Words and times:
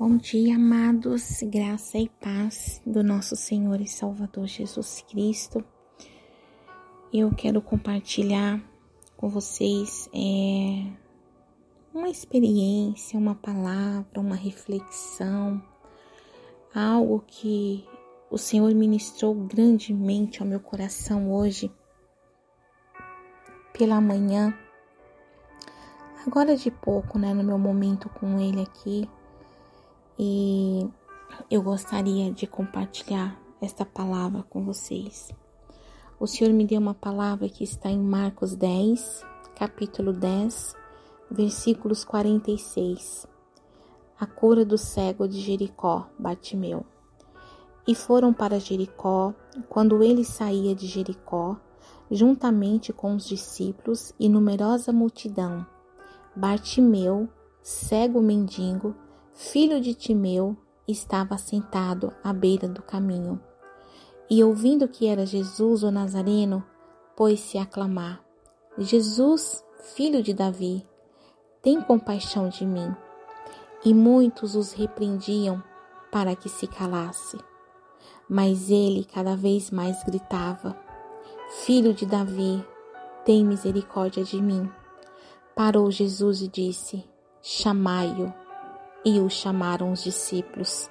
Bom 0.00 0.16
dia, 0.16 0.54
amados, 0.54 1.42
graça 1.42 1.98
e 1.98 2.08
paz 2.08 2.80
do 2.86 3.02
nosso 3.02 3.34
Senhor 3.34 3.80
e 3.80 3.88
Salvador 3.88 4.46
Jesus 4.46 5.04
Cristo. 5.10 5.64
Eu 7.12 7.34
quero 7.34 7.60
compartilhar 7.60 8.62
com 9.16 9.28
vocês 9.28 10.08
é, 10.14 10.88
uma 11.92 12.08
experiência, 12.08 13.18
uma 13.18 13.34
palavra, 13.34 14.20
uma 14.20 14.36
reflexão, 14.36 15.60
algo 16.72 17.24
que 17.26 17.84
o 18.30 18.38
Senhor 18.38 18.72
ministrou 18.76 19.34
grandemente 19.34 20.40
ao 20.40 20.46
meu 20.46 20.60
coração 20.60 21.32
hoje 21.32 21.72
pela 23.76 24.00
manhã. 24.00 24.56
Agora 26.24 26.56
de 26.56 26.70
pouco, 26.70 27.18
né, 27.18 27.34
no 27.34 27.42
meu 27.42 27.58
momento 27.58 28.08
com 28.10 28.38
Ele 28.38 28.62
aqui 28.62 29.10
e 30.18 30.88
eu 31.48 31.62
gostaria 31.62 32.32
de 32.32 32.46
compartilhar 32.46 33.40
esta 33.60 33.84
palavra 33.84 34.42
com 34.42 34.64
vocês. 34.64 35.30
O 36.18 36.26
Senhor 36.26 36.52
me 36.52 36.66
deu 36.66 36.80
uma 36.80 36.94
palavra 36.94 37.48
que 37.48 37.62
está 37.62 37.88
em 37.88 38.00
Marcos 38.00 38.56
10, 38.56 39.24
capítulo 39.54 40.12
10, 40.12 40.74
versículos 41.30 42.04
46. 42.04 43.28
A 44.18 44.26
cura 44.26 44.64
do 44.64 44.76
cego 44.76 45.28
de 45.28 45.40
Jericó, 45.40 46.08
Bartimeu. 46.18 46.84
E 47.86 47.94
foram 47.94 48.32
para 48.32 48.58
Jericó, 48.58 49.32
quando 49.68 50.02
ele 50.02 50.24
saía 50.24 50.74
de 50.74 50.88
Jericó, 50.88 51.56
juntamente 52.10 52.92
com 52.92 53.14
os 53.14 53.24
discípulos 53.24 54.12
e 54.18 54.28
numerosa 54.28 54.92
multidão. 54.92 55.64
Bartimeu, 56.34 57.28
cego 57.62 58.20
mendigo, 58.20 58.94
filho 59.38 59.80
de 59.80 59.94
Timeu, 59.94 60.56
estava 60.86 61.38
sentado 61.38 62.12
à 62.24 62.32
beira 62.32 62.66
do 62.66 62.82
caminho. 62.82 63.40
E 64.28 64.42
ouvindo 64.42 64.88
que 64.88 65.06
era 65.06 65.24
Jesus 65.24 65.84
o 65.84 65.92
Nazareno, 65.92 66.64
pôs-se 67.16 67.56
a 67.56 67.64
clamar: 67.64 68.20
Jesus, 68.76 69.64
filho 69.94 70.24
de 70.24 70.34
Davi, 70.34 70.84
tem 71.62 71.80
compaixão 71.80 72.48
de 72.48 72.66
mim. 72.66 72.92
E 73.84 73.94
muitos 73.94 74.56
os 74.56 74.72
repreendiam 74.72 75.62
para 76.10 76.34
que 76.34 76.48
se 76.48 76.66
calasse. 76.66 77.38
Mas 78.28 78.68
ele 78.68 79.04
cada 79.04 79.36
vez 79.36 79.70
mais 79.70 80.02
gritava: 80.02 80.76
Filho 81.64 81.94
de 81.94 82.04
Davi, 82.04 82.66
tem 83.24 83.44
misericórdia 83.44 84.24
de 84.24 84.42
mim. 84.42 84.68
Parou 85.54 85.92
Jesus 85.92 86.42
e 86.42 86.48
disse: 86.48 87.08
Chamai-o 87.40 88.47
e 89.04 89.20
o 89.20 89.28
chamaram 89.28 89.92
os 89.92 90.02
discípulos. 90.02 90.90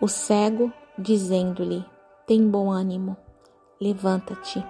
O 0.00 0.08
cego, 0.08 0.72
dizendo-lhe: 0.98 1.84
Tem 2.26 2.48
bom 2.48 2.70
ânimo, 2.70 3.16
levanta-te, 3.80 4.64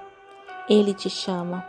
ele 0.69 0.95
te 0.95 1.11
chama. 1.11 1.69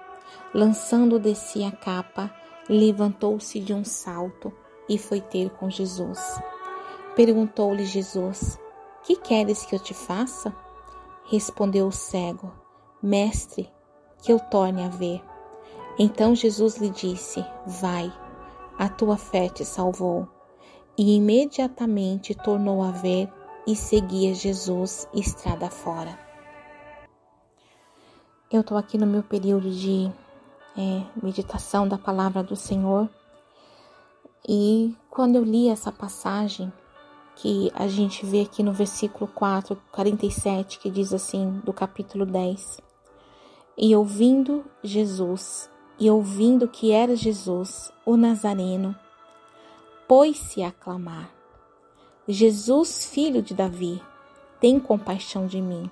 Lançando 0.53 1.19
de 1.19 1.35
si 1.35 1.63
a 1.63 1.71
capa, 1.71 2.33
levantou-se 2.69 3.59
de 3.59 3.73
um 3.73 3.83
salto 3.83 4.51
e 4.87 4.97
foi 4.97 5.21
ter 5.21 5.49
com 5.51 5.69
Jesus. 5.69 6.41
Perguntou-lhe 7.15 7.85
Jesus: 7.85 8.59
Que 9.03 9.15
queres 9.15 9.65
que 9.65 9.75
eu 9.75 9.79
te 9.79 9.93
faça? 9.93 10.55
Respondeu 11.25 11.87
o 11.87 11.91
cego: 11.91 12.53
Mestre, 13.01 13.69
que 14.21 14.31
eu 14.31 14.39
torne 14.39 14.83
a 14.83 14.89
ver. 14.89 15.23
Então 15.97 16.35
Jesus 16.35 16.77
lhe 16.77 16.89
disse: 16.89 17.43
Vai, 17.65 18.11
a 18.77 18.89
tua 18.89 19.17
fé 19.17 19.49
te 19.49 19.63
salvou 19.65 20.34
e 20.97 21.15
imediatamente 21.15 22.33
tornou 22.35 22.81
a 22.83 22.91
ver 22.91 23.31
e 23.67 23.75
seguia 23.75 24.33
Jesus 24.33 25.07
estrada 25.13 25.69
fora. 25.69 26.17
Eu 28.51 28.61
estou 28.61 28.77
aqui 28.77 28.97
no 28.97 29.07
meu 29.07 29.23
período 29.23 29.69
de 29.71 30.11
é, 30.77 31.03
meditação 31.21 31.87
da 31.87 31.97
palavra 31.97 32.43
do 32.43 32.55
Senhor 32.55 33.09
e 34.47 34.95
quando 35.09 35.35
eu 35.37 35.43
li 35.43 35.69
essa 35.69 35.91
passagem 35.91 36.71
que 37.35 37.71
a 37.73 37.87
gente 37.87 38.25
vê 38.25 38.41
aqui 38.41 38.63
no 38.63 38.71
versículo 38.71 39.27
4, 39.33 39.75
47, 39.91 40.79
que 40.79 40.89
diz 40.89 41.11
assim, 41.13 41.59
do 41.65 41.73
capítulo 41.73 42.25
10. 42.25 42.79
E 43.77 43.95
ouvindo 43.95 44.63
Jesus, 44.83 45.69
e 45.99 46.09
ouvindo 46.09 46.67
que 46.67 46.91
era 46.91 47.15
Jesus, 47.15 47.91
o 48.05 48.15
Nazareno, 48.15 48.95
pôs-se 50.07 50.63
a 50.63 50.71
clamar: 50.71 51.29
Jesus, 52.27 53.05
filho 53.05 53.41
de 53.41 53.53
Davi, 53.53 54.01
tem 54.59 54.79
compaixão 54.79 55.45
de 55.45 55.61
mim. 55.61 55.89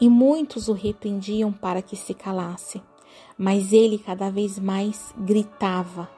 E 0.00 0.08
muitos 0.08 0.68
o 0.68 0.72
repreendiam 0.72 1.52
para 1.52 1.80
que 1.80 1.96
se 1.96 2.12
calasse, 2.12 2.82
mas 3.38 3.72
ele 3.72 3.96
cada 3.96 4.30
vez 4.30 4.58
mais 4.58 5.14
gritava: 5.16 6.08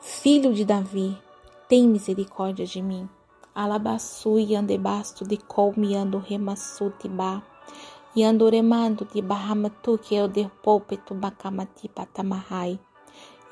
Filho 0.00 0.54
de 0.54 0.64
Davi, 0.64 1.16
tem 1.68 1.86
misericórdia 1.86 2.64
de 2.64 2.80
mim. 2.80 3.08
Alabaçu 3.54 4.38
e 4.38 4.54
andebasto 4.54 5.26
de 5.26 5.36
colme 5.36 5.94
ando 5.94 6.18
remassu 6.18 6.92
tiba. 6.98 7.42
E 8.16 8.24
ando 8.24 8.48
remando 8.48 9.04
de 9.04 9.20
bahamatu 9.20 9.98
que 9.98 10.14
eu 10.14 10.26
derpoupetu 10.26 11.14
bacamati 11.14 11.88
patamahai. 11.88 12.80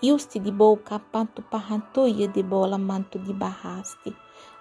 Iusti 0.04 0.44
di 0.44 0.52
boca 0.52 1.00
pantu 1.00 1.40
pahantuia 1.40 2.28
de 2.28 2.44
bola 2.44 2.76
manto 2.76 3.16
de 3.16 3.32
barraste. 3.32 4.12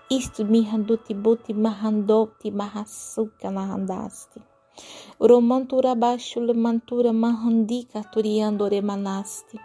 Isto 0.08 0.46
mi 0.48 0.64
handuti 0.64 1.12
buti 1.14 1.52
mahandopti 1.52 2.56
mahasuka 2.56 3.52
nahandaste. 3.52 4.40
Romantura 5.20 5.92
baixo 5.96 6.40
lemantura 6.40 7.12
mahandika 7.12 8.00
turiando 8.12 8.70
remanaste. 8.72 9.60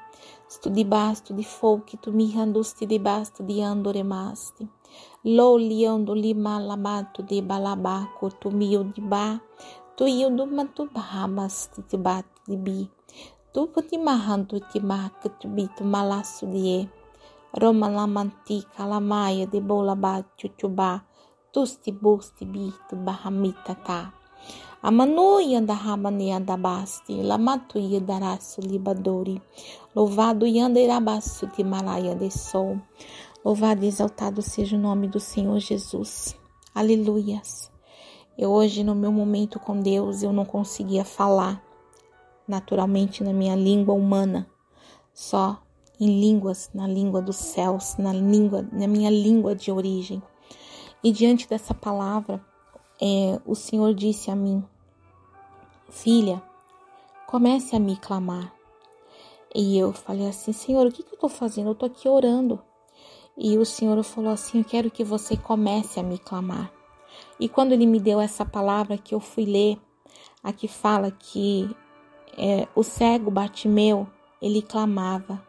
Stu 0.49 0.71
di 0.71 0.85
basto 0.85 1.31
di 1.39 1.45
folki 1.45 2.01
tu 2.03 2.11
mi 2.11 2.27
handusti 2.35 2.85
di 2.85 2.99
basto 2.99 3.45
di 3.45 3.63
ando 3.63 3.93
remaste. 3.93 4.67
Lo 5.23 5.55
liando 5.55 6.15
lima 6.15 6.59
lamato 6.59 7.23
de 7.23 7.43
balabaco 7.43 8.27
tu 8.41 8.51
mio 8.51 8.83
di 8.83 9.01
ba. 9.01 9.39
Tu 9.95 10.07
io 10.07 10.31
do 10.31 10.47
mantu 10.47 10.91
bahamas 10.91 11.71
ti 11.87 11.97
bat 11.97 12.27
di 12.43 12.57
bi 12.57 12.91
tu 13.53 13.67
pati 13.67 13.99
mahan 13.99 14.47
tu 14.47 14.63
ti 14.71 14.79
maket 14.81 15.43
bitu 15.51 15.83
malasu 15.85 16.47
die. 16.47 16.89
Roma 17.51 17.89
lamanti 17.91 18.63
kalamaya 18.77 19.47
de 19.51 19.61
bola 19.61 19.95
ba 19.95 20.23
chuchuba. 20.39 21.03
Tusti 21.53 21.91
busti 21.93 22.47
bitu 22.47 22.95
bahamita 22.95 23.75
ta. 23.75 24.13
Amanu 24.83 25.41
yanda 25.43 26.57
basti. 26.57 27.23
Lamatu 27.23 27.79
yadarasu 27.79 28.63
libadori. 28.63 29.41
Louvado 29.95 30.47
yanda 30.47 30.81
irabasu 30.81 31.51
de 31.57 31.65
malaya 31.65 32.15
de 32.15 32.31
sol. 32.31 32.79
Louvado 33.45 33.85
e 33.85 33.89
exaltado 33.89 34.43
seja 34.43 34.77
o 34.77 34.81
nome 34.81 35.09
do 35.09 35.19
Senhor 35.19 35.59
Jesus. 35.59 36.37
Aleluias. 36.73 37.71
Eu 38.39 38.51
hoje 38.53 38.85
no 38.85 38.95
meu 38.95 39.11
momento 39.11 39.59
com 39.59 39.81
Deus 39.81 40.23
eu 40.23 40.33
não 40.33 40.45
conseguia 40.45 41.05
falar 41.05 41.61
naturalmente 42.51 43.23
na 43.23 43.33
minha 43.33 43.55
língua 43.55 43.95
humana, 43.95 44.51
só 45.15 45.63
em 46.01 46.21
línguas, 46.21 46.69
na 46.75 46.87
língua 46.87 47.23
dos 47.23 47.37
céus, 47.37 47.97
na 47.97 48.13
língua, 48.13 48.67
na 48.73 48.89
minha 48.89 49.09
língua 49.09 49.55
de 49.55 49.71
origem. 49.71 50.21
E 51.03 51.13
diante 51.13 51.49
dessa 51.49 51.73
palavra, 51.73 52.45
é, 53.01 53.41
o 53.47 53.55
Senhor 53.55 53.95
disse 53.95 54.31
a 54.31 54.37
mim: 54.37 54.65
Filha, 55.89 56.43
comece 57.27 57.77
a 57.77 57.79
me 57.79 57.97
clamar. 57.97 58.53
E 59.55 59.79
eu 59.79 59.93
falei 59.93 60.29
assim: 60.29 60.53
Senhor, 60.53 60.87
o 60.87 60.93
que, 60.93 61.05
que 61.05 61.11
eu 61.11 61.15
estou 61.15 61.31
fazendo? 61.31 61.69
Eu 61.69 61.73
estou 61.73 61.87
aqui 61.87 62.09
orando. 62.09 62.61
E 63.39 63.57
o 63.57 63.65
Senhor 63.65 64.03
falou 64.03 64.33
assim: 64.33 64.59
Eu 64.59 64.65
quero 64.65 64.91
que 64.91 65.05
você 65.05 65.37
comece 65.37 66.01
a 66.01 66.03
me 66.03 66.19
clamar. 66.19 66.73
E 67.39 67.49
quando 67.49 67.73
ele 67.73 67.87
me 67.87 68.01
deu 68.01 68.21
essa 68.21 68.45
palavra 68.45 68.99
que 68.99 69.15
eu 69.15 69.21
fui 69.21 69.45
ler, 69.45 69.79
aqui 70.43 70.67
fala 70.67 71.11
que 71.11 71.75
é, 72.43 72.67
o 72.75 72.83
cego 72.83 73.31
Bartimeu, 73.31 74.09
ele 74.41 74.63
clamava: 74.63 75.45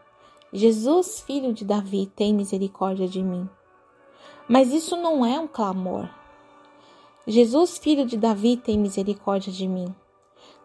Jesus, 0.52 1.22
filho 1.22 1.54
de 1.54 1.64
Davi, 1.64 2.12
tem 2.14 2.34
misericórdia 2.34 3.08
de 3.08 3.24
mim. 3.24 3.50
Mas 4.46 4.74
isso 4.74 4.98
não 4.98 5.26
é 5.26 5.40
um 5.40 5.48
clamor. 5.48 6.10
Jesus, 7.26 7.78
filho 7.78 8.06
de 8.06 8.18
Davi, 8.18 8.58
tem 8.58 8.78
misericórdia 8.78 9.54
de 9.54 9.66
mim. 9.66 9.96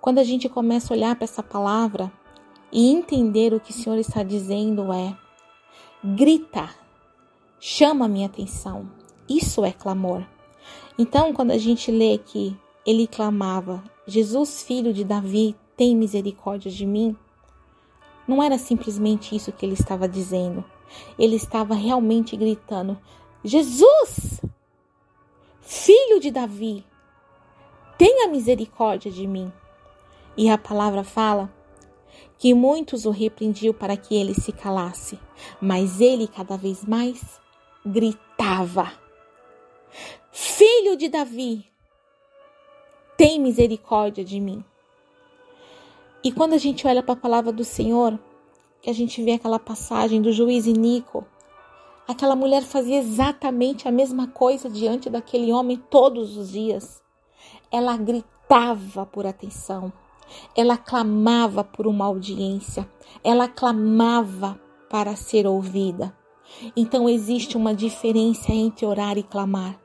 Quando 0.00 0.18
a 0.18 0.24
gente 0.24 0.48
começa 0.48 0.92
a 0.92 0.96
olhar 0.96 1.14
para 1.14 1.24
essa 1.24 1.44
palavra 1.44 2.10
e 2.72 2.90
entender 2.90 3.54
o 3.54 3.60
que 3.60 3.70
o 3.70 3.74
Senhor 3.74 3.96
está 3.96 4.24
dizendo 4.24 4.92
é: 4.92 5.16
grita, 6.02 6.68
chama 7.60 8.06
a 8.06 8.08
minha 8.08 8.26
atenção. 8.26 8.90
Isso 9.28 9.64
é 9.64 9.70
clamor. 9.70 10.24
Então, 10.98 11.32
quando 11.32 11.52
a 11.52 11.58
gente 11.58 11.92
lê 11.92 12.18
que 12.18 12.56
ele 12.84 13.06
clamava: 13.06 13.84
Jesus, 14.08 14.64
filho 14.64 14.92
de 14.92 15.04
Davi, 15.04 15.54
tem 15.76 15.94
misericórdia 15.94 16.70
de 16.70 16.86
mim? 16.86 17.16
Não 18.26 18.42
era 18.42 18.58
simplesmente 18.58 19.36
isso 19.36 19.52
que 19.52 19.64
ele 19.64 19.74
estava 19.74 20.08
dizendo. 20.08 20.64
Ele 21.18 21.36
estava 21.36 21.74
realmente 21.74 22.36
gritando: 22.36 22.98
Jesus, 23.44 24.40
filho 25.60 26.18
de 26.18 26.30
Davi, 26.30 26.84
tenha 27.98 28.28
misericórdia 28.28 29.10
de 29.10 29.26
mim. 29.26 29.52
E 30.36 30.50
a 30.50 30.58
palavra 30.58 31.04
fala 31.04 31.52
que 32.38 32.52
muitos 32.52 33.06
o 33.06 33.10
repreendiam 33.10 33.72
para 33.72 33.96
que 33.96 34.14
ele 34.14 34.34
se 34.34 34.52
calasse, 34.52 35.18
mas 35.60 36.00
ele 36.00 36.26
cada 36.26 36.56
vez 36.56 36.84
mais 36.84 37.40
gritava: 37.84 38.92
Filho 40.32 40.96
de 40.96 41.08
Davi, 41.08 41.66
tem 43.16 43.40
misericórdia 43.40 44.24
de 44.24 44.40
mim. 44.40 44.64
E 46.26 46.32
quando 46.32 46.54
a 46.54 46.58
gente 46.58 46.84
olha 46.88 47.04
para 47.04 47.12
a 47.12 47.16
palavra 47.16 47.52
do 47.52 47.62
Senhor, 47.62 48.18
que 48.82 48.90
a 48.90 48.92
gente 48.92 49.22
vê 49.22 49.34
aquela 49.34 49.60
passagem 49.60 50.20
do 50.20 50.32
juiz 50.32 50.66
Inico, 50.66 51.24
aquela 52.08 52.34
mulher 52.34 52.64
fazia 52.64 52.98
exatamente 52.98 53.86
a 53.86 53.92
mesma 53.92 54.26
coisa 54.26 54.68
diante 54.68 55.08
daquele 55.08 55.52
homem 55.52 55.80
todos 55.88 56.36
os 56.36 56.50
dias. 56.50 57.00
Ela 57.70 57.96
gritava 57.96 59.06
por 59.06 59.24
atenção, 59.24 59.92
ela 60.56 60.76
clamava 60.76 61.62
por 61.62 61.86
uma 61.86 62.06
audiência, 62.06 62.90
ela 63.22 63.46
clamava 63.46 64.60
para 64.90 65.14
ser 65.14 65.46
ouvida. 65.46 66.12
Então 66.76 67.08
existe 67.08 67.56
uma 67.56 67.72
diferença 67.72 68.50
entre 68.50 68.84
orar 68.84 69.16
e 69.16 69.22
clamar. 69.22 69.78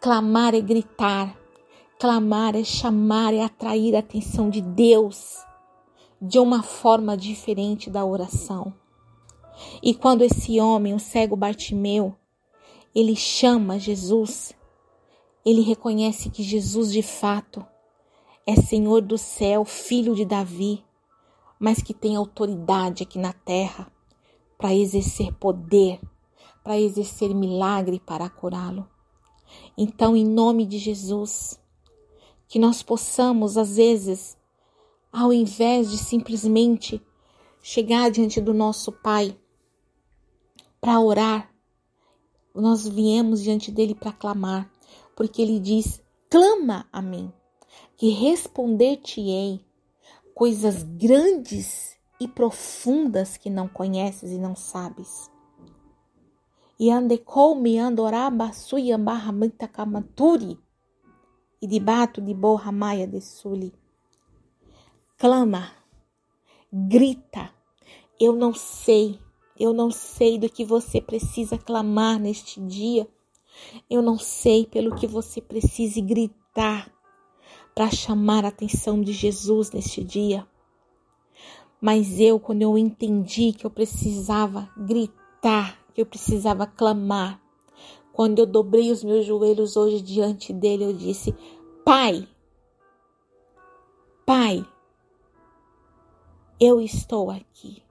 Clamar 0.00 0.52
é 0.52 0.60
gritar, 0.60 1.32
clamar 1.96 2.56
é 2.56 2.64
chamar, 2.64 3.32
é 3.32 3.44
atrair 3.44 3.94
a 3.94 4.00
atenção 4.00 4.50
de 4.50 4.60
Deus 4.60 5.48
de 6.20 6.38
uma 6.38 6.62
forma 6.62 7.16
diferente 7.16 7.88
da 7.88 8.04
oração. 8.04 8.74
E 9.82 9.94
quando 9.94 10.22
esse 10.22 10.60
homem, 10.60 10.94
o 10.94 10.98
cego 10.98 11.36
Bartimeu, 11.36 12.14
ele 12.94 13.14
chama 13.14 13.78
Jesus, 13.78 14.52
ele 15.44 15.62
reconhece 15.62 16.28
que 16.28 16.42
Jesus 16.42 16.92
de 16.92 17.02
fato 17.02 17.64
é 18.46 18.56
Senhor 18.56 19.00
do 19.00 19.16
céu, 19.16 19.64
filho 19.64 20.14
de 20.14 20.24
Davi, 20.24 20.84
mas 21.58 21.82
que 21.82 21.94
tem 21.94 22.16
autoridade 22.16 23.02
aqui 23.02 23.18
na 23.18 23.32
terra 23.32 23.90
para 24.58 24.74
exercer 24.74 25.32
poder, 25.34 26.00
para 26.64 26.78
exercer 26.78 27.34
milagre 27.34 28.00
para 28.00 28.28
curá-lo. 28.28 28.88
Então, 29.76 30.16
em 30.16 30.24
nome 30.24 30.66
de 30.66 30.78
Jesus, 30.78 31.60
que 32.48 32.58
nós 32.58 32.82
possamos, 32.82 33.56
às 33.56 33.76
vezes, 33.76 34.36
ao 35.12 35.32
invés 35.32 35.90
de 35.90 35.98
simplesmente 35.98 37.02
chegar 37.62 38.10
diante 38.10 38.40
do 38.40 38.54
nosso 38.54 38.92
Pai 38.92 39.36
para 40.80 40.98
orar, 41.00 41.50
nós 42.54 42.88
viemos 42.88 43.42
diante 43.42 43.70
dele 43.70 43.94
para 43.94 44.12
clamar, 44.12 44.70
porque 45.14 45.42
ele 45.42 45.58
diz: 45.58 46.02
clama 46.28 46.88
a 46.92 47.02
mim 47.02 47.32
que 47.96 48.10
responder-te-ei 48.10 49.64
coisas 50.34 50.82
grandes 50.82 51.98
e 52.18 52.26
profundas 52.26 53.36
que 53.36 53.50
não 53.50 53.68
conheces 53.68 54.30
e 54.30 54.38
não 54.38 54.56
sabes. 54.56 55.30
E 56.78 56.90
andecou-me 56.90 57.78
andoraba 57.78 58.52
suia 58.52 58.96
barramanta 58.96 59.68
kamaturi 59.68 60.58
e 61.60 61.66
debato 61.66 62.22
de 62.22 62.32
borra 62.32 62.72
maia 62.72 63.06
de 63.06 63.20
suli. 63.20 63.74
Clama, 65.20 65.70
grita, 66.72 67.52
eu 68.18 68.34
não 68.34 68.54
sei, 68.54 69.20
eu 69.54 69.70
não 69.74 69.90
sei 69.90 70.38
do 70.38 70.48
que 70.48 70.64
você 70.64 70.98
precisa 70.98 71.58
clamar 71.58 72.18
neste 72.18 72.58
dia, 72.58 73.06
eu 73.90 74.00
não 74.00 74.18
sei 74.18 74.64
pelo 74.64 74.94
que 74.94 75.06
você 75.06 75.42
precise 75.42 76.00
gritar 76.00 76.90
para 77.74 77.90
chamar 77.90 78.46
a 78.46 78.48
atenção 78.48 79.02
de 79.02 79.12
Jesus 79.12 79.70
neste 79.72 80.02
dia. 80.02 80.48
Mas 81.82 82.18
eu, 82.18 82.40
quando 82.40 82.62
eu 82.62 82.78
entendi 82.78 83.52
que 83.52 83.66
eu 83.66 83.70
precisava 83.70 84.70
gritar, 84.74 85.84
que 85.92 86.00
eu 86.00 86.06
precisava 86.06 86.66
clamar, 86.66 87.38
quando 88.10 88.38
eu 88.38 88.46
dobrei 88.46 88.90
os 88.90 89.04
meus 89.04 89.26
joelhos 89.26 89.76
hoje 89.76 90.00
diante 90.00 90.50
dele, 90.50 90.84
eu 90.84 90.94
disse: 90.94 91.34
Pai, 91.84 92.26
Pai, 94.24 94.64
eu 96.60 96.80
estou 96.80 97.30
aqui. 97.30 97.82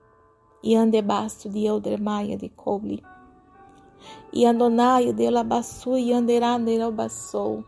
E 0.62 0.76
andebasto 0.76 1.48
de 1.48 1.64
Eudremaia 1.64 2.36
de 2.36 2.48
Coble. 2.48 3.02
E 4.32 4.46
andonaio 4.46 5.12
de 5.12 5.28
labaçu 5.28 5.96
e 5.96 6.12
anderá 6.12 6.56
de 6.58 6.78
labaçou 6.78 7.64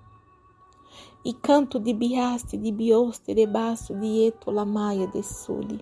e 1.24 1.32
canto 1.32 1.78
de 1.78 1.92
biaste 1.92 2.56
de 2.56 2.72
bioste 2.72 3.32
debaixo 3.34 3.94
de 3.94 4.26
etolamaia 4.26 5.06
de 5.06 5.22
suli. 5.22 5.80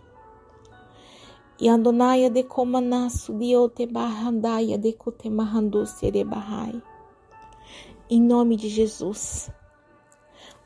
E 1.59 1.69
andonaia 1.69 2.31
de 2.31 2.43
comanaço 2.43 3.35
de 3.35 3.57
otebarrandaia 3.57 4.79
de 4.79 4.93
cotemahandu 4.93 5.87
serebahai. 5.87 6.83
Em 8.09 8.21
nome 8.21 8.57
de 8.57 8.69
Jesus. 8.69 9.51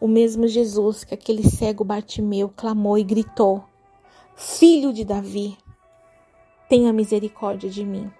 O 0.00 0.06
mesmo 0.08 0.46
Jesus 0.46 1.04
que 1.04 1.14
aquele 1.14 1.48
cego 1.48 1.84
Bartimeu 1.84 2.48
clamou 2.48 2.98
e 2.98 3.04
gritou: 3.04 3.64
Filho 4.36 4.92
de 4.92 5.04
Davi, 5.04 5.56
tenha 6.68 6.92
misericórdia 6.92 7.70
de 7.70 7.84
mim. 7.84 8.10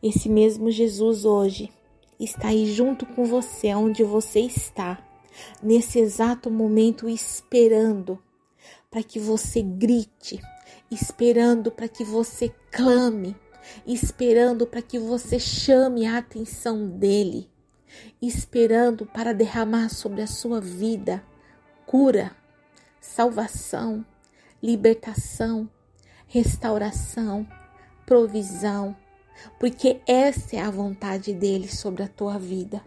Esse 0.00 0.28
mesmo 0.28 0.70
Jesus 0.70 1.24
hoje 1.24 1.68
está 2.18 2.48
aí 2.48 2.72
junto 2.72 3.04
com 3.04 3.24
você, 3.24 3.74
onde 3.74 4.04
você 4.04 4.38
está 4.38 5.04
nesse 5.60 5.98
exato 5.98 6.48
momento 6.48 7.08
esperando 7.08 8.22
para 8.88 9.02
que 9.02 9.18
você 9.18 9.62
grite, 9.62 10.40
esperando 10.92 11.72
para 11.72 11.88
que 11.88 12.04
você 12.04 12.54
clame, 12.70 13.34
esperando 13.84 14.64
para 14.64 14.80
que 14.80 14.96
você 14.96 15.40
chame 15.40 16.06
a 16.06 16.18
atenção 16.18 16.88
dele, 16.88 17.50
esperando 18.22 19.04
para 19.04 19.34
derramar 19.34 19.88
sobre 19.88 20.22
a 20.22 20.26
sua 20.28 20.60
vida 20.60 21.20
cura, 21.84 22.30
salvação, 23.00 24.04
libertação, 24.66 25.68
restauração, 26.26 27.46
provisão, 28.04 28.96
porque 29.58 30.00
essa 30.06 30.56
é 30.56 30.60
a 30.60 30.70
vontade 30.70 31.32
dele 31.32 31.68
sobre 31.68 32.02
a 32.02 32.08
tua 32.08 32.38
vida. 32.38 32.82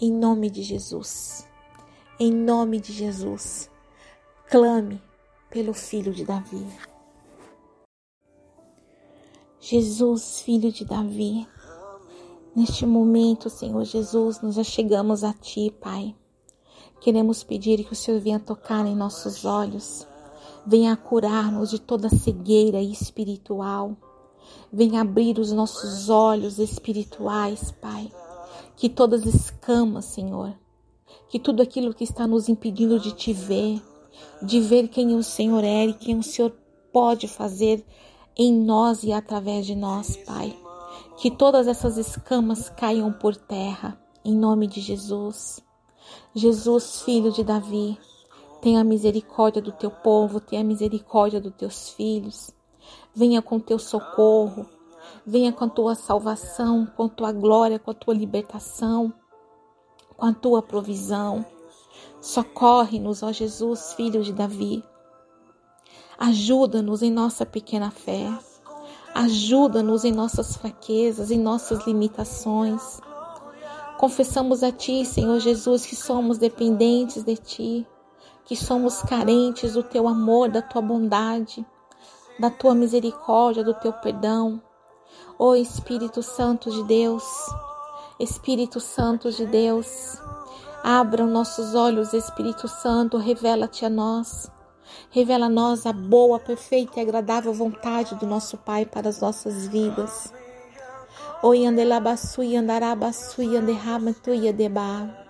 Em 0.00 0.12
nome 0.12 0.50
de 0.50 0.62
Jesus 0.62 1.48
em 2.18 2.32
nome 2.32 2.80
de 2.80 2.92
Jesus. 2.92 3.70
Clame 4.50 5.00
pelo 5.50 5.72
filho 5.72 6.12
de 6.12 6.24
Davi. 6.24 6.66
Jesus, 9.60 10.40
filho 10.40 10.72
de 10.72 10.84
Davi, 10.84 11.46
neste 12.56 12.84
momento, 12.86 13.48
Senhor 13.48 13.84
Jesus, 13.84 14.40
nós 14.40 14.56
já 14.56 14.64
chegamos 14.64 15.22
a 15.22 15.32
Ti, 15.32 15.72
Pai. 15.80 16.14
Queremos 17.00 17.44
pedir 17.44 17.84
que 17.84 17.92
o 17.92 17.96
Senhor 17.96 18.20
venha 18.20 18.40
tocar 18.40 18.84
em 18.86 18.96
nossos 18.96 19.44
olhos, 19.44 20.06
venha 20.68 20.94
curar-nos 20.94 21.70
de 21.70 21.78
toda 21.78 22.10
cegueira 22.10 22.82
espiritual, 22.82 23.96
venha 24.70 25.00
abrir 25.00 25.38
os 25.38 25.50
nossos 25.50 26.10
olhos 26.10 26.58
espirituais, 26.58 27.72
Pai. 27.80 28.12
Que 28.76 28.86
todas 28.86 29.26
as 29.26 29.34
escamas, 29.34 30.04
Senhor, 30.04 30.54
que 31.30 31.38
tudo 31.38 31.62
aquilo 31.62 31.94
que 31.94 32.04
está 32.04 32.26
nos 32.26 32.50
impedindo 32.50 33.00
de 33.00 33.12
te 33.12 33.32
ver, 33.32 33.82
de 34.42 34.60
ver 34.60 34.88
quem 34.88 35.16
o 35.16 35.22
Senhor 35.22 35.64
é 35.64 35.86
e 35.86 35.94
quem 35.94 36.18
o 36.18 36.22
Senhor 36.22 36.54
pode 36.92 37.26
fazer 37.26 37.82
em 38.36 38.52
nós 38.52 39.02
e 39.02 39.10
através 39.10 39.64
de 39.64 39.74
nós, 39.74 40.18
Pai. 40.18 40.54
Que 41.16 41.30
todas 41.30 41.66
essas 41.66 41.96
escamas 41.96 42.68
caiam 42.68 43.10
por 43.10 43.34
terra, 43.34 43.98
em 44.22 44.36
nome 44.36 44.66
de 44.66 44.82
Jesus. 44.82 45.60
Jesus, 46.34 47.00
filho 47.02 47.32
de 47.32 47.42
Davi, 47.42 47.98
tenha 48.60 48.84
misericórdia 48.84 49.62
do 49.62 49.72
teu 49.72 49.90
povo, 49.90 50.40
tenha 50.40 50.64
misericórdia 50.64 51.40
dos 51.40 51.54
teus 51.54 51.90
filhos. 51.90 52.50
Venha 53.14 53.42
com 53.42 53.58
teu 53.58 53.78
socorro, 53.78 54.66
venha 55.26 55.52
com 55.52 55.64
a 55.64 55.68
tua 55.68 55.94
salvação, 55.94 56.86
com 56.96 57.04
a 57.04 57.08
tua 57.08 57.32
glória, 57.32 57.78
com 57.78 57.90
a 57.90 57.94
tua 57.94 58.14
libertação 58.14 59.12
com 60.18 60.26
a 60.26 60.34
tua 60.34 60.60
provisão. 60.60 61.46
Socorre-nos, 62.20 63.22
ó 63.22 63.32
Jesus, 63.32 63.94
filho 63.94 64.22
de 64.22 64.32
Davi. 64.32 64.84
Ajuda-nos 66.18 67.02
em 67.02 67.10
nossa 67.10 67.46
pequena 67.46 67.92
fé. 67.92 68.28
Ajuda-nos 69.14 70.04
em 70.04 70.12
nossas 70.12 70.56
fraquezas, 70.56 71.30
em 71.30 71.38
nossas 71.38 71.86
limitações. 71.86 73.00
Confessamos 73.96 74.64
a 74.64 74.72
Ti, 74.72 75.04
Senhor 75.04 75.38
Jesus, 75.38 75.86
que 75.86 75.94
somos 75.94 76.36
dependentes 76.36 77.22
de 77.22 77.36
Ti, 77.36 77.86
que 78.48 78.56
somos 78.56 79.02
carentes 79.02 79.74
do 79.74 79.82
Teu 79.82 80.08
amor, 80.08 80.48
da 80.48 80.62
Tua 80.62 80.80
bondade, 80.80 81.64
da 82.40 82.48
Tua 82.48 82.74
misericórdia, 82.74 83.62
do 83.62 83.74
Teu 83.74 83.92
perdão. 83.92 84.60
Ó 85.38 85.54
Espírito 85.54 86.22
Santo 86.22 86.70
de 86.70 86.82
Deus, 86.84 87.24
Espírito 88.18 88.80
Santo 88.80 89.30
de 89.30 89.44
Deus, 89.44 90.18
abra 90.82 91.26
nossos 91.26 91.74
olhos, 91.74 92.14
Espírito 92.14 92.66
Santo, 92.66 93.18
revela-te 93.18 93.84
a 93.84 93.90
nós. 93.90 94.50
Revela 95.10 95.44
a 95.46 95.50
nós 95.50 95.84
a 95.84 95.92
boa, 95.92 96.40
perfeita 96.40 96.98
e 96.98 97.02
agradável 97.02 97.52
vontade 97.52 98.14
do 98.14 98.26
nosso 98.26 98.56
Pai 98.56 98.86
para 98.86 99.10
as 99.10 99.20
nossas 99.20 99.68
vidas. 99.68 100.32
Oi 101.42 101.66
andelabasu 101.66 102.42
e 102.42 102.56
andarabasu 102.56 103.42
e 103.42 103.58
anderramatu 103.58 104.32
e 104.32 104.48
andeba. 104.48 105.28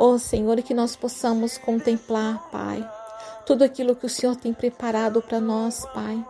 Oh, 0.00 0.18
Senhor, 0.18 0.62
que 0.62 0.72
nós 0.72 0.96
possamos 0.96 1.58
contemplar, 1.58 2.50
Pai, 2.50 2.90
tudo 3.44 3.62
aquilo 3.62 3.94
que 3.94 4.06
o 4.06 4.08
Senhor 4.08 4.34
tem 4.34 4.50
preparado 4.54 5.20
para 5.20 5.38
nós, 5.38 5.84
Pai. 5.92 6.26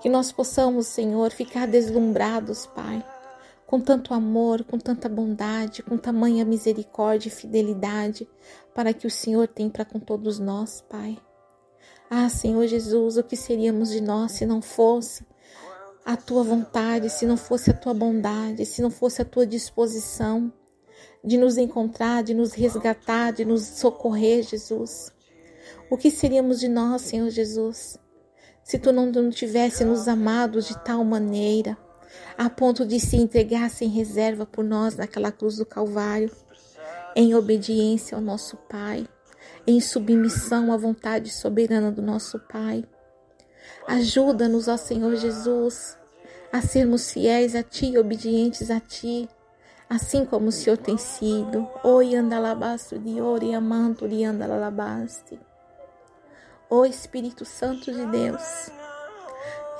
Que 0.00 0.08
nós 0.08 0.30
possamos, 0.30 0.86
Senhor, 0.86 1.32
ficar 1.32 1.66
deslumbrados, 1.66 2.66
Pai, 2.66 3.04
com 3.66 3.80
tanto 3.80 4.14
amor, 4.14 4.62
com 4.62 4.78
tanta 4.78 5.08
bondade, 5.08 5.82
com 5.82 5.98
tamanha 5.98 6.44
misericórdia 6.44 7.28
e 7.28 7.32
fidelidade 7.32 8.28
para 8.72 8.94
que 8.94 9.08
o 9.08 9.10
Senhor 9.10 9.48
tem 9.48 9.68
para 9.68 9.84
com 9.84 9.98
todos 9.98 10.38
nós, 10.38 10.80
Pai. 10.88 11.18
Ah, 12.08 12.28
Senhor 12.28 12.64
Jesus, 12.68 13.16
o 13.16 13.24
que 13.24 13.36
seríamos 13.36 13.90
de 13.90 14.00
nós 14.00 14.32
se 14.32 14.46
não 14.46 14.62
fosse 14.62 15.26
a 16.04 16.16
tua 16.16 16.44
vontade, 16.44 17.10
se 17.10 17.26
não 17.26 17.36
fosse 17.36 17.70
a 17.70 17.74
tua 17.74 17.92
bondade, 17.92 18.64
se 18.64 18.80
não 18.80 18.90
fosse 18.90 19.20
a 19.20 19.24
tua 19.24 19.46
disposição 19.46 20.52
de 21.24 21.36
nos 21.36 21.58
encontrar, 21.58 22.22
de 22.22 22.34
nos 22.34 22.52
resgatar, 22.52 23.32
de 23.32 23.44
nos 23.44 23.62
socorrer, 23.62 24.42
Jesus? 24.42 25.12
O 25.90 25.96
que 25.96 26.10
seríamos 26.10 26.60
de 26.60 26.68
nós, 26.68 27.02
Senhor 27.02 27.30
Jesus, 27.30 27.98
se 28.62 28.78
tu 28.78 28.92
não, 28.92 29.06
não 29.06 29.30
tivesse 29.30 29.84
nos 29.84 30.08
amado 30.08 30.60
de 30.60 30.78
tal 30.84 31.04
maneira, 31.04 31.76
a 32.36 32.48
ponto 32.48 32.86
de 32.86 32.98
se 32.98 33.16
entregar 33.16 33.70
sem 33.70 33.88
reserva 33.88 34.46
por 34.46 34.64
nós 34.64 34.96
naquela 34.96 35.30
cruz 35.30 35.56
do 35.56 35.66
Calvário, 35.66 36.30
em 37.14 37.34
obediência 37.34 38.16
ao 38.16 38.22
nosso 38.22 38.56
Pai? 38.68 39.06
em 39.66 39.80
submissão 39.80 40.72
à 40.72 40.76
vontade 40.76 41.30
soberana 41.30 41.90
do 41.90 42.02
nosso 42.02 42.38
Pai. 42.38 42.84
Ajuda-nos, 43.86 44.68
ó 44.68 44.76
Senhor 44.76 45.14
Jesus, 45.16 45.96
a 46.52 46.60
sermos 46.60 47.10
fiéis 47.12 47.54
a 47.54 47.62
Ti, 47.62 47.96
obedientes 47.98 48.70
a 48.70 48.80
Ti, 48.80 49.28
assim 49.90 50.24
como 50.24 50.46
o 50.46 50.52
Senhor 50.52 50.76
tem 50.76 50.96
sido. 50.96 51.68
Oi, 51.82 52.14
andalabasto 52.14 52.96
de 52.96 53.20
ouro 53.20 53.44
e 53.44 53.52
amanto 53.52 54.08
de 54.08 54.22
andalabaste. 54.22 55.40
Ó 56.70 56.84
Espírito 56.84 57.44
Santo 57.44 57.92
de 57.92 58.06
Deus, 58.06 58.70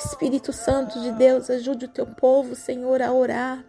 Espírito 0.04 0.52
Santo 0.52 1.00
de 1.00 1.12
Deus, 1.12 1.48
ajude 1.48 1.84
o 1.84 1.88
teu 1.88 2.06
povo, 2.06 2.56
Senhor, 2.56 3.00
a 3.00 3.12
orar. 3.12 3.64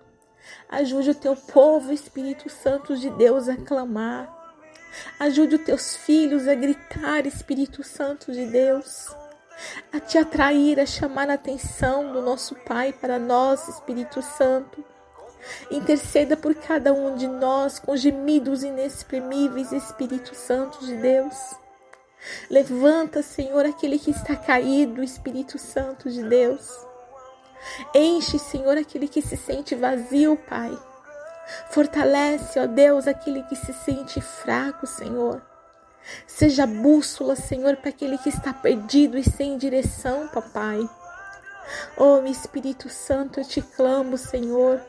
Ajude 0.67 1.11
o 1.11 1.15
teu 1.15 1.35
povo, 1.35 1.93
Espírito 1.93 2.49
Santo 2.49 2.97
de 2.97 3.11
Deus, 3.11 3.47
a 3.47 3.55
clamar. 3.55 4.35
Ajude 5.19 5.57
os 5.57 5.63
teus 5.63 5.95
filhos 5.95 6.47
a 6.47 6.55
gritar, 6.55 7.27
Espírito 7.27 7.83
Santo 7.83 8.31
de 8.31 8.47
Deus, 8.47 9.15
a 9.93 9.99
te 9.99 10.17
atrair, 10.17 10.79
a 10.79 10.85
chamar 10.87 11.29
a 11.29 11.35
atenção 11.35 12.11
do 12.11 12.19
nosso 12.19 12.55
Pai 12.55 12.91
para 12.91 13.19
nós, 13.19 13.67
Espírito 13.67 14.23
Santo. 14.23 14.83
Interceda 15.69 16.37
por 16.37 16.53
cada 16.55 16.93
um 16.93 17.15
de 17.15 17.27
nós 17.27 17.79
com 17.79 17.95
gemidos 17.95 18.63
inexprimíveis, 18.63 19.71
Espírito 19.71 20.35
Santo 20.35 20.85
de 20.85 20.95
Deus. 20.97 21.35
Levanta, 22.49 23.23
Senhor, 23.23 23.65
aquele 23.65 23.97
que 23.97 24.11
está 24.11 24.35
caído, 24.35 25.03
Espírito 25.03 25.57
Santo 25.57 26.09
de 26.09 26.23
Deus. 26.23 26.69
Enche, 27.93 28.37
Senhor, 28.37 28.77
aquele 28.77 29.07
que 29.07 29.21
se 29.21 29.37
sente 29.37 29.75
vazio, 29.75 30.37
Pai. 30.49 30.77
Fortalece, 31.71 32.59
ó 32.59 32.67
Deus, 32.67 33.07
aquele 33.07 33.43
que 33.43 33.55
se 33.55 33.73
sente 33.73 34.21
fraco, 34.21 34.85
Senhor. 34.85 35.41
Seja 36.25 36.65
bússola, 36.65 37.35
Senhor, 37.35 37.77
para 37.77 37.89
aquele 37.89 38.17
que 38.17 38.29
está 38.29 38.53
perdido 38.53 39.17
e 39.17 39.23
sem 39.23 39.57
direção, 39.57 40.27
papai. 40.27 40.79
Oh, 41.97 42.19
Espírito 42.25 42.89
Santo, 42.89 43.39
eu 43.39 43.45
te 43.45 43.61
clamo, 43.61 44.17
Senhor. 44.17 44.81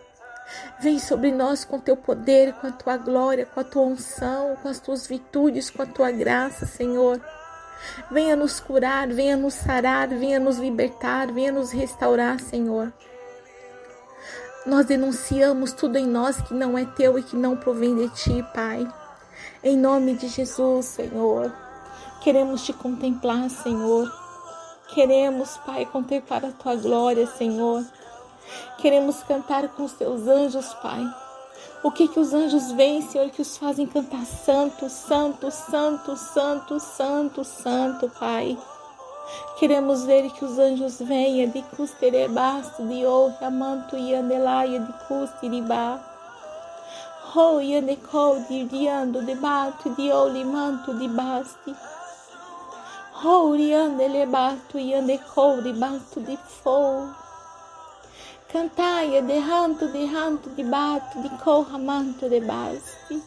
Vem 0.80 0.98
sobre 0.98 1.30
nós 1.30 1.64
com 1.64 1.78
teu 1.78 1.96
poder, 1.96 2.52
com 2.54 2.66
a 2.66 2.72
tua 2.72 2.96
glória, 2.96 3.46
com 3.46 3.60
a 3.60 3.64
tua 3.64 3.82
unção, 3.82 4.56
com 4.62 4.68
as 4.68 4.80
tuas 4.80 5.06
virtudes, 5.06 5.70
com 5.70 5.82
a 5.82 5.86
tua 5.86 6.10
graça, 6.10 6.66
Senhor. 6.66 7.20
Venha 8.10 8.36
nos 8.36 8.60
curar, 8.60 9.08
venha 9.08 9.36
nos 9.36 9.54
sarar, 9.54 10.08
venha 10.08 10.38
nos 10.38 10.58
libertar, 10.58 11.32
venha 11.32 11.52
nos 11.52 11.70
restaurar, 11.70 12.40
Senhor. 12.40 12.92
Nós 14.64 14.86
denunciamos 14.86 15.72
tudo 15.72 15.98
em 15.98 16.06
nós 16.06 16.40
que 16.40 16.54
não 16.54 16.78
é 16.78 16.84
teu 16.84 17.18
e 17.18 17.22
que 17.22 17.34
não 17.34 17.56
provém 17.56 17.96
de 17.96 18.08
ti, 18.10 18.46
Pai. 18.54 18.86
Em 19.64 19.76
nome 19.76 20.14
de 20.14 20.28
Jesus, 20.28 20.86
Senhor. 20.86 21.52
Queremos 22.20 22.64
te 22.64 22.72
contemplar, 22.72 23.50
Senhor. 23.50 24.12
Queremos, 24.94 25.56
Pai, 25.58 25.86
contemplar 25.86 26.44
a 26.44 26.52
tua 26.52 26.76
glória, 26.76 27.26
Senhor. 27.26 27.84
Queremos 28.78 29.22
cantar 29.22 29.68
com 29.68 29.84
os 29.84 29.92
teus 29.92 30.26
anjos, 30.26 30.72
Pai. 30.74 31.02
O 31.82 31.90
que 31.90 32.08
que 32.08 32.20
os 32.20 32.32
anjos 32.32 32.72
veem, 32.72 33.02
Senhor, 33.02 33.30
que 33.30 33.42
os 33.42 33.56
fazem 33.56 33.86
cantar 33.86 34.24
santo, 34.24 34.88
santo, 34.88 35.50
santo, 35.50 36.16
santo, 36.16 36.80
santo, 36.80 37.44
santo, 37.44 38.10
Pai. 38.18 38.58
Queremos 39.58 40.04
ver 40.04 40.30
que 40.32 40.44
os 40.44 40.58
anjos 40.58 40.98
venham 40.98 41.50
de 41.50 41.62
custerebasto, 41.76 42.86
de 42.86 43.06
honra, 43.06 43.50
manto 43.50 43.96
e 43.96 44.14
andelaia 44.14 44.80
de 44.80 44.92
custeribá. 45.06 46.00
Ho 47.34 47.60
yanecou 47.60 48.40
de 48.40 48.64
diando 48.64 49.24
de 49.24 49.34
bato 49.36 49.88
de 49.90 50.12
oli 50.12 50.44
manto 50.44 50.92
de 50.94 51.08
basti. 51.08 51.74
Ho 53.24 53.52
riandele 53.52 54.26
bato 54.26 54.78
e 54.78 54.92
andecou 54.92 55.62
de 55.62 55.72
bato 55.72 56.20
de 56.20 56.36
fogo. 56.36 57.14
Cantaia 58.48 59.22
de 59.22 59.38
ranto 59.38 59.88
de 59.88 60.04
ranto 60.06 60.50
de 60.50 60.62
bato 60.64 61.22
de 61.22 61.30
corra 61.42 61.78
manto 61.78 62.28
de 62.28 62.40
basti. 62.40 63.22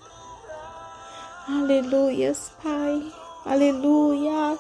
Aleluias, 1.48 2.51
Pai. 2.62 3.12
Aleluias. 3.46 4.60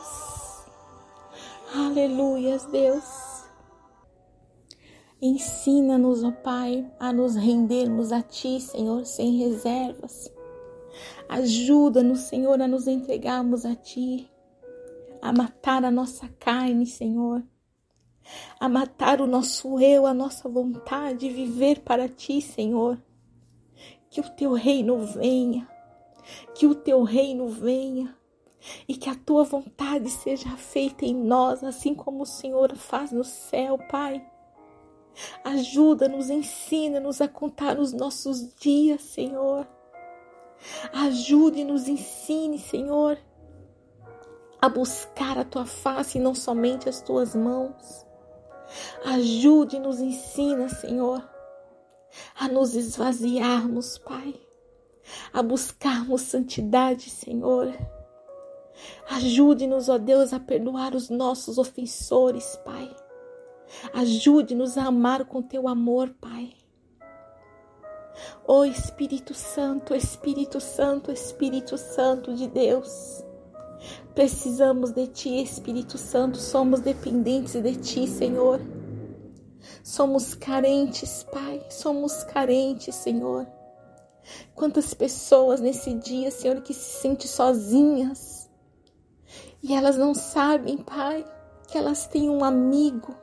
Aleluias, 1.73 2.65
Deus. 2.65 3.25
Ensina-nos, 5.21 6.23
ó 6.23 6.31
Pai, 6.31 6.85
a 6.99 7.11
nos 7.11 7.35
rendermos 7.35 8.11
a 8.11 8.21
Ti, 8.21 8.59
Senhor, 8.61 9.05
sem 9.05 9.39
reservas. 9.39 10.31
Ajuda-nos, 11.27 12.19
Senhor, 12.19 12.61
a 12.61 12.67
nos 12.67 12.87
entregarmos 12.87 13.65
a 13.65 13.75
Ti, 13.75 14.29
a 15.21 15.33
matar 15.33 15.83
a 15.83 15.89
nossa 15.89 16.27
carne, 16.39 16.85
Senhor, 16.85 17.43
a 18.59 18.67
matar 18.67 19.21
o 19.21 19.27
nosso 19.27 19.79
eu, 19.79 20.05
a 20.05 20.13
nossa 20.13 20.49
vontade 20.49 21.19
de 21.19 21.29
viver 21.29 21.81
para 21.81 22.07
Ti, 22.07 22.41
Senhor. 22.41 22.97
Que 24.09 24.21
o 24.21 24.29
Teu 24.29 24.53
reino 24.53 25.05
venha, 25.05 25.67
que 26.53 26.65
o 26.65 26.75
Teu 26.75 27.03
reino 27.03 27.49
venha 27.49 28.15
e 28.87 28.95
que 28.95 29.09
a 29.09 29.15
tua 29.15 29.43
vontade 29.43 30.09
seja 30.09 30.49
feita 30.57 31.05
em 31.05 31.13
nós, 31.13 31.63
assim 31.63 31.93
como 31.93 32.23
o 32.23 32.25
Senhor 32.25 32.75
faz 32.75 33.11
no 33.11 33.23
céu, 33.23 33.77
Pai. 33.89 34.25
Ajuda-nos, 35.43 36.29
ensina-nos 36.29 37.21
a 37.21 37.27
contar 37.27 37.79
os 37.79 37.93
nossos 37.93 38.53
dias, 38.55 39.01
Senhor. 39.01 39.67
Ajude-nos, 40.91 41.87
ensine, 41.87 42.59
Senhor, 42.59 43.17
a 44.61 44.67
buscar 44.67 45.37
a 45.37 45.45
tua 45.45 45.65
face 45.65 46.17
e 46.17 46.21
não 46.21 46.33
somente 46.33 46.89
as 46.89 47.01
tuas 47.01 47.35
mãos. 47.35 48.04
Ajude-nos, 49.05 49.99
ensina, 49.99 50.69
Senhor, 50.69 51.27
a 52.39 52.47
nos 52.47 52.75
esvaziarmos, 52.75 53.97
Pai, 53.97 54.35
a 55.33 55.41
buscarmos 55.41 56.21
santidade, 56.21 57.09
Senhor 57.09 57.73
Ajude-nos, 59.09 59.89
ó 59.89 59.97
Deus, 59.97 60.33
a 60.33 60.39
perdoar 60.39 60.95
os 60.95 61.09
nossos 61.09 61.57
ofensores, 61.57 62.55
Pai. 62.65 62.93
Ajude-nos 63.93 64.77
a 64.77 64.85
amar 64.85 65.25
com 65.25 65.41
teu 65.41 65.67
amor, 65.67 66.13
Pai. 66.19 66.53
Ó 68.47 68.63
Espírito 68.63 69.33
Santo, 69.33 69.93
Espírito 69.93 70.59
Santo, 70.59 71.11
Espírito 71.11 71.77
Santo 71.77 72.33
de 72.33 72.47
Deus. 72.47 73.24
Precisamos 74.13 74.91
de 74.91 75.07
Ti, 75.07 75.41
Espírito 75.41 75.97
Santo, 75.97 76.37
somos 76.37 76.79
dependentes 76.79 77.61
de 77.61 77.75
Ti, 77.75 78.07
Senhor. 78.07 78.61
Somos 79.83 80.33
carentes, 80.33 81.23
Pai, 81.31 81.65
somos 81.69 82.23
carentes, 82.23 82.95
Senhor. 82.95 83.47
Quantas 84.53 84.93
pessoas 84.93 85.59
nesse 85.59 85.93
dia, 85.93 86.31
Senhor, 86.31 86.61
que 86.61 86.73
se 86.73 87.01
sentem 87.01 87.27
sozinhas, 87.27 88.49
e 89.61 89.73
elas 89.73 89.97
não 89.97 90.13
sabem, 90.13 90.77
Pai, 90.77 91.25
que 91.67 91.77
elas 91.77 92.07
têm 92.07 92.29
um 92.29 92.43
amigo 92.43 93.15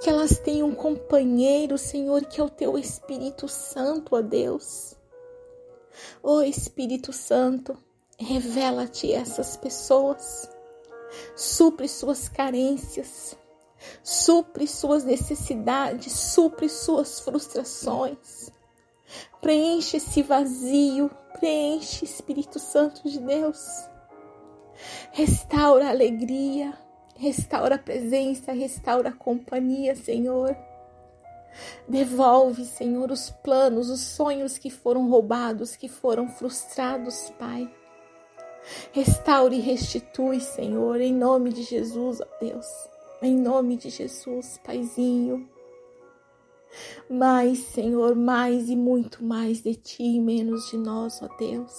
Que 0.00 0.10
elas 0.10 0.38
tenham 0.38 0.68
um 0.68 0.74
companheiro, 0.74 1.78
Senhor, 1.78 2.24
que 2.24 2.40
é 2.40 2.44
o 2.44 2.50
teu 2.50 2.76
Espírito 2.76 3.48
Santo, 3.48 4.16
ó 4.16 4.20
Deus. 4.20 4.96
Ó 6.22 6.42
Espírito 6.42 7.12
Santo, 7.12 7.76
revela-te 8.22 9.12
essas 9.12 9.56
pessoas, 9.56 10.48
supre 11.36 11.88
suas 11.88 12.28
carências, 12.28 13.36
supre 14.02 14.66
suas 14.66 15.04
necessidades, 15.04 16.12
supre 16.12 16.68
suas 16.68 17.20
frustrações. 17.20 18.50
Preenche 19.40 19.96
esse 19.96 20.22
vazio, 20.22 21.10
preenche 21.38 22.04
Espírito 22.04 22.58
Santo 22.58 23.08
de 23.08 23.18
Deus. 23.18 23.60
Restaura 25.10 25.86
a 25.86 25.90
alegria, 25.90 26.72
restaura 27.16 27.74
a 27.74 27.78
presença, 27.78 28.52
restaura 28.52 29.10
a 29.10 29.12
companhia, 29.12 29.94
Senhor. 29.94 30.56
Devolve, 31.86 32.64
Senhor, 32.64 33.10
os 33.10 33.30
planos, 33.30 33.90
os 33.90 34.00
sonhos 34.00 34.56
que 34.56 34.70
foram 34.70 35.10
roubados, 35.10 35.76
que 35.76 35.88
foram 35.88 36.28
frustrados, 36.28 37.30
Pai. 37.38 37.70
Restaure 38.92 39.56
e 39.56 39.60
restitui, 39.60 40.40
Senhor, 40.40 41.00
em 41.00 41.14
nome 41.14 41.52
de 41.52 41.62
Jesus, 41.62 42.20
ó 42.20 42.26
Deus. 42.40 42.66
Em 43.20 43.36
nome 43.36 43.76
de 43.76 43.90
Jesus, 43.90 44.58
Paizinho. 44.64 45.48
Mais, 47.08 47.58
Senhor, 47.58 48.14
mais 48.14 48.68
e 48.68 48.76
muito 48.76 49.24
mais 49.24 49.62
de 49.62 49.74
Ti 49.74 50.02
e 50.02 50.20
menos 50.20 50.70
de 50.70 50.76
nós, 50.76 51.20
ó 51.22 51.28
Deus. 51.36 51.72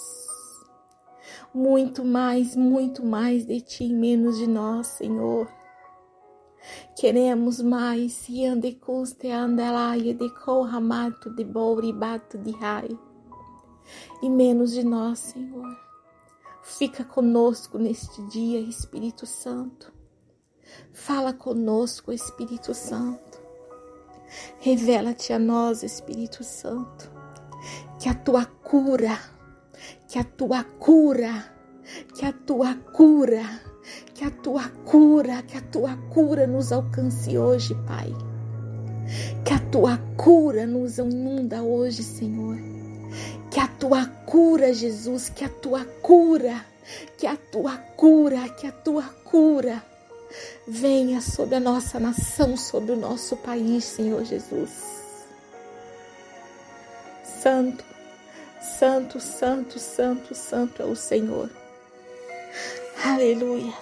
Muito 1.53 2.03
mais, 2.03 2.55
muito 2.55 3.05
mais 3.05 3.45
de 3.45 3.61
Ti 3.61 3.85
e 3.85 3.93
menos 3.93 4.37
de 4.37 4.47
nós, 4.47 4.87
Senhor. 4.87 5.47
Queremos 6.95 7.61
mais, 7.61 8.27
e 8.29 8.45
ande 8.45 8.73
custe 8.73 9.29
andalaia 9.29 10.13
de 10.13 10.29
corramato 10.45 11.29
de 11.31 11.43
bato 11.43 12.37
de 12.37 12.51
rai. 12.51 12.89
E 14.21 14.29
menos 14.29 14.71
de 14.71 14.83
nós, 14.83 15.19
Senhor. 15.19 15.92
Fica 16.63 17.03
conosco 17.03 17.77
neste 17.77 18.21
dia, 18.27 18.57
Espírito 18.57 19.25
Santo. 19.25 19.91
Fala 20.93 21.33
conosco, 21.33 22.09
Espírito 22.13 22.73
Santo. 22.73 23.37
Revela-te 24.61 25.33
a 25.33 25.39
nós, 25.39 25.83
Espírito 25.83 26.41
Santo. 26.41 27.11
Que 27.99 28.07
a 28.07 28.13
tua 28.13 28.45
cura, 28.45 29.19
que 30.07 30.17
a 30.17 30.23
tua 30.23 30.63
cura, 30.63 31.53
que 32.15 32.25
a 32.25 32.31
tua 32.31 32.73
cura, 32.75 33.43
que 34.15 34.23
a 34.23 34.31
tua 34.31 34.69
cura, 34.85 35.43
que 35.43 35.57
a 35.57 35.61
tua 35.61 35.97
cura 36.13 36.47
nos 36.47 36.71
alcance 36.71 37.37
hoje, 37.37 37.75
Pai. 37.85 38.13
Que 39.43 39.53
a 39.53 39.59
tua 39.69 39.97
cura 40.15 40.65
nos 40.65 40.97
inunda 40.97 41.61
hoje, 41.61 42.01
Senhor 42.03 42.72
a 43.63 43.67
tua 43.67 44.05
cura, 44.25 44.73
Jesus, 44.73 45.29
que 45.29 45.45
a 45.45 45.47
tua 45.47 45.85
cura, 46.01 46.65
que 47.17 47.25
a 47.25 47.37
tua 47.37 47.77
cura, 47.77 48.49
que 48.49 48.67
a 48.67 48.73
tua 48.73 49.03
cura 49.23 49.81
venha 50.67 51.21
sobre 51.21 51.55
a 51.55 51.59
nossa 51.61 51.97
nação, 51.97 52.57
sobre 52.57 52.91
o 52.91 52.97
nosso 52.97 53.37
país, 53.37 53.85
Senhor 53.85 54.25
Jesus. 54.25 54.69
Santo, 57.23 57.85
santo, 58.59 59.21
santo, 59.21 59.79
santo, 59.79 60.35
santo 60.35 60.81
é 60.81 60.85
o 60.85 60.95
Senhor. 60.95 61.49
Aleluia. 63.01 63.73